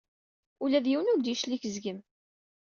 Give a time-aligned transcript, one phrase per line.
[0.63, 1.99] Ula d yiwen ur d-yeclig seg-m.